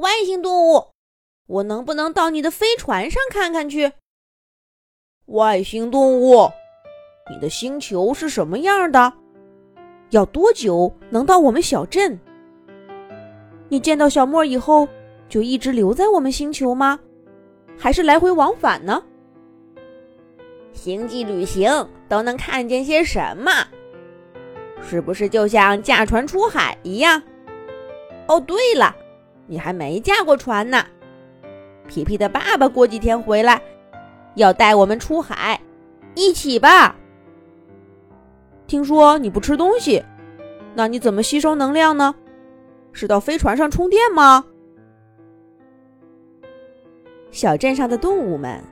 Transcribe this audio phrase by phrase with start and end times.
[0.00, 0.92] 外星动物，
[1.46, 3.92] 我能不能到你的飞船上看看去？
[5.26, 6.50] 外星动物，
[7.30, 9.12] 你的星球是什么样的？
[10.08, 12.18] 要多久能到我们小镇？
[13.68, 14.88] 你见到小莫以后
[15.28, 16.98] 就一直留在我们星球吗？
[17.78, 19.02] 还是来回往返呢？
[20.72, 21.70] 星际旅行
[22.08, 23.52] 都能看见些什么？
[24.82, 27.22] 是不是就像驾船出海一样？
[28.28, 28.96] 哦，对了。
[29.50, 30.86] 你还没驾过船呢，
[31.88, 33.60] 皮皮的爸爸过几天回来，
[34.36, 35.60] 要带我们出海，
[36.14, 36.94] 一起吧。
[38.68, 40.00] 听说你不吃东西，
[40.72, 42.14] 那你怎么吸收能量呢？
[42.92, 44.44] 是到飞船上充电吗？
[47.32, 48.62] 小镇上的动物们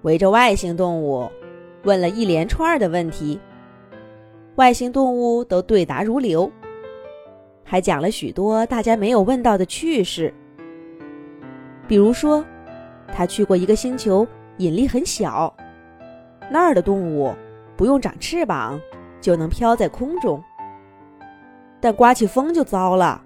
[0.00, 1.30] 围着外星动物
[1.84, 3.38] 问了一连串的问题，
[4.54, 6.50] 外星动物都对答如流。
[7.72, 10.30] 还讲了许多大家没有问到的趣事，
[11.88, 12.44] 比如说，
[13.14, 14.26] 他去过一个星球，
[14.58, 15.50] 引力很小，
[16.50, 17.34] 那儿的动物
[17.74, 18.78] 不用长翅膀
[19.22, 20.38] 就能飘在空中。
[21.80, 23.18] 但刮起风就糟了，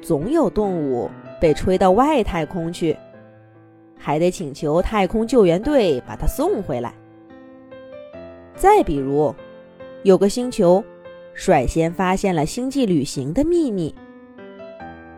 [0.00, 2.96] 总有动物被吹到外太空去，
[3.98, 6.94] 还得请求太空救援队把它送回来。
[8.54, 9.34] 再比如，
[10.02, 10.82] 有个星球。
[11.34, 13.94] 率先发现了星际旅行的秘密，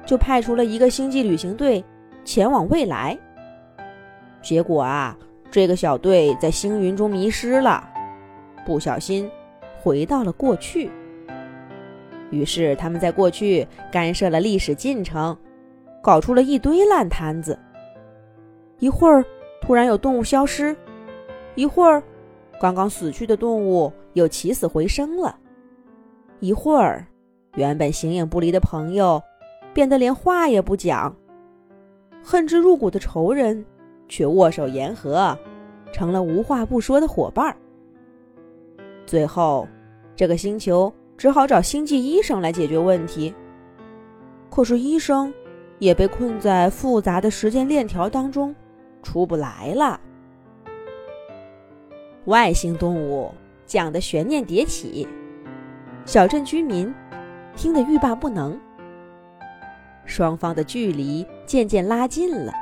[0.07, 1.85] 就派出了一个星际旅行队
[2.25, 3.19] 前往未来。
[4.41, 5.17] 结果啊，
[5.51, 7.89] 这个小队在星云中迷失了，
[8.65, 9.31] 不小心
[9.81, 10.91] 回到了过去。
[12.31, 15.37] 于是他们在过去干涉了历史进程，
[16.03, 17.59] 搞出了一堆烂摊子。
[18.79, 19.25] 一会儿
[19.61, 20.75] 突然有动物消失，
[21.55, 22.03] 一会儿
[22.61, 25.39] 刚刚死去的动物又起死回生了。
[26.43, 27.07] 一会儿，
[27.55, 29.23] 原本形影不离的朋友，
[29.73, 31.15] 变得连话也不讲；
[32.21, 33.65] 恨之入骨的仇人，
[34.09, 35.39] 却握手言和，
[35.93, 37.57] 成了无话不说的伙伴。
[39.07, 39.69] 最后，
[40.17, 43.33] 这个星球只好找星际医生来解决问题。
[44.51, 45.33] 可是，医生
[45.79, 48.53] 也被困在复杂的时间链条当中，
[49.01, 50.01] 出不来了。
[52.25, 53.33] 外星动物
[53.65, 55.07] 讲的悬念迭起。
[56.05, 56.93] 小镇居民
[57.57, 58.59] 听得欲罢不能，
[60.05, 62.53] 双方的距离渐渐拉近了。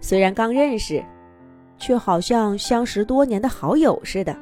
[0.00, 1.04] 虽然刚认识，
[1.76, 4.36] 却好像相识多年的好友似的。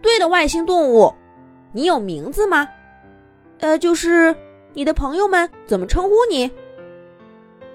[0.00, 1.12] 对了，外星动物，
[1.72, 2.66] 你有名字吗？
[3.60, 4.34] 呃，就是
[4.72, 6.50] 你的朋友们怎么称呼你？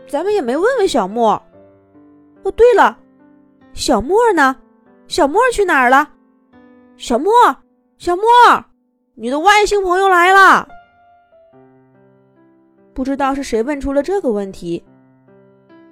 [0.07, 1.31] 咱们也没问问小莫。
[2.43, 2.97] 哦，对了，
[3.73, 4.55] 小莫呢？
[5.07, 6.09] 小莫去哪儿了？
[6.97, 7.31] 小莫。
[8.03, 8.25] 小莫，
[9.15, 10.67] 你的外星朋友来了。
[12.93, 14.83] 不知道是谁问出了这个问题，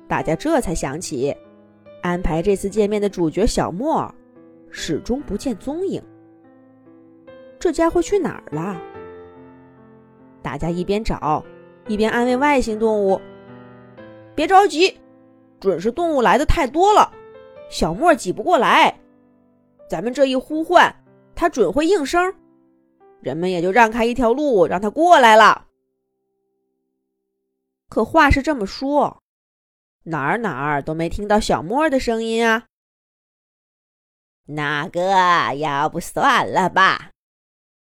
[0.10, 1.34] 大家这才想起，
[2.02, 4.14] 安排这次见面的主角小莫
[4.70, 6.04] 始终不见踪影。
[7.58, 8.78] 这家伙去哪儿了？
[10.42, 11.42] 大家一边找，
[11.88, 13.22] 一边安慰外星动物
[14.36, 15.00] ：“别着急，
[15.62, 17.10] 准是动物来的太多了，
[17.70, 18.94] 小莫挤不过来。
[19.90, 20.94] 咱们这一呼唤。”
[21.36, 22.34] 他准会应声，
[23.22, 25.68] 人们也就让开一条路让他过来了。
[27.90, 29.22] 可话是这么说，
[30.04, 32.68] 哪儿哪儿都没听到小莫的声音啊。
[34.46, 35.02] 那个
[35.58, 37.12] 要不算了吧，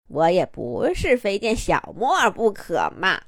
[0.08, 3.22] 我也不是非见小莫不可嘛，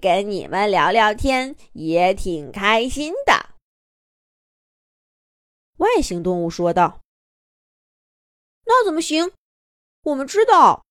[0.00, 3.50] 跟你们聊聊天也挺开心的。
[5.76, 7.01] 外星动物说道。
[8.72, 9.32] 那怎么行？
[10.02, 10.86] 我们知道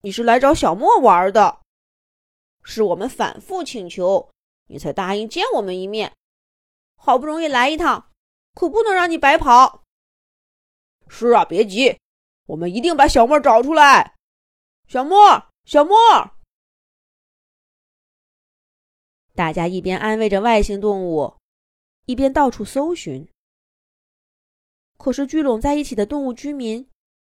[0.00, 1.60] 你是来找小莫玩的，
[2.62, 4.30] 是我们反复请求
[4.68, 6.16] 你才答应见我们一面。
[6.96, 8.10] 好不容易来一趟，
[8.54, 9.84] 可不能让你白跑。
[11.08, 11.98] 是啊，别急，
[12.46, 14.16] 我们一定把小莫找出来。
[14.88, 15.94] 小莫，小莫！
[19.34, 21.36] 大家一边安慰着外星动物，
[22.06, 23.28] 一边到处搜寻。
[24.96, 26.89] 可是聚拢在一起的动物居民。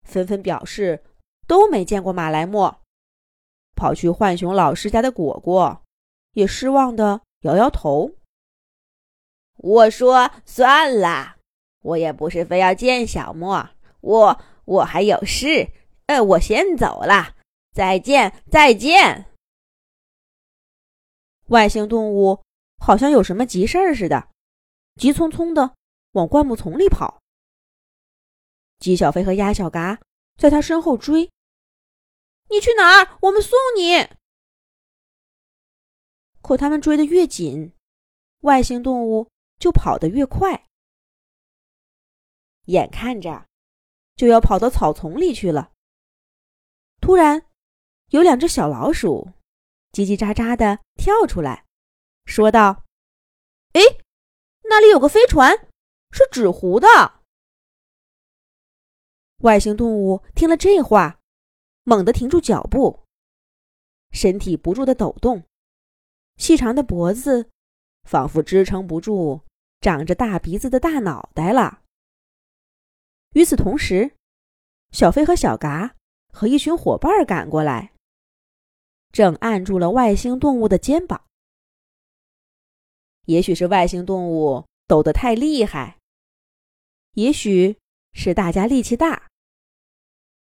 [0.03, 1.05] 纷纷表示
[1.47, 2.77] 都没见过马来貘。
[3.77, 5.83] 跑去浣熊老师家的果果
[6.33, 8.13] 也失望的摇摇头。
[9.57, 11.37] 我说算了，
[11.83, 13.71] 我也不是非要见小莫，
[14.01, 15.69] 我我还有事，
[16.07, 17.37] 呃，我先走了，
[17.73, 19.27] 再见，再见。
[21.49, 22.43] 外星动物
[22.79, 24.29] 好像有什么急事儿似的，
[24.97, 25.75] 急匆匆的
[26.13, 27.21] 往灌木丛里跑。
[28.81, 30.01] 鸡小飞和鸭小嘎
[30.37, 31.31] 在他身后追。
[32.49, 33.19] 你去哪儿？
[33.21, 34.09] 我们送你。
[36.43, 37.75] 可他们追得越紧，
[38.41, 40.67] 外星动物就跑得越快，
[42.65, 43.47] 眼看着
[44.17, 45.73] 就要跑到草丛里去了。
[47.01, 47.47] 突然，
[48.09, 49.31] 有两只小老鼠
[49.93, 51.67] 叽叽喳喳的跳出来，
[52.25, 52.85] 说道
[53.75, 53.81] ：“哎，
[54.63, 55.69] 那里有个飞船，
[56.11, 56.89] 是纸糊的。”
[59.41, 61.19] 外星动物听了这话，
[61.85, 63.05] 猛地停住脚步，
[64.11, 65.45] 身体不住的抖动，
[66.37, 67.49] 细长的脖子
[68.03, 69.41] 仿佛支撑不住
[69.81, 71.81] 长着大鼻子的大脑袋了。
[73.33, 74.15] 与此同时，
[74.93, 75.97] 小飞和小嘎
[76.31, 77.93] 和一群伙伴赶过来，
[79.11, 81.25] 正按住了外星动物的肩膀。
[83.25, 85.99] 也许是外星动物抖得太厉害，
[87.15, 87.79] 也许
[88.13, 89.30] 是大家力气大。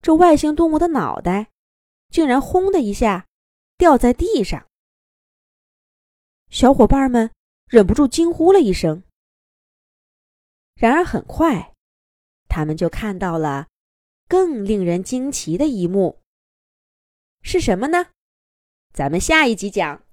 [0.08, 1.52] 这外星动物的脑袋
[2.08, 3.28] 竟然轰的一下
[3.78, 4.66] 掉在地上，
[6.50, 7.30] 小伙伴们
[7.66, 9.04] 忍不住惊呼了一声。
[10.76, 11.74] 然而很快，
[12.48, 13.68] 他们就看到了
[14.30, 16.22] 更令人惊奇的一幕。
[17.42, 18.12] 是什么呢？
[18.94, 20.07] 咱们下一集讲。